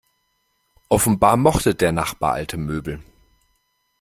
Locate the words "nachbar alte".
1.91-2.57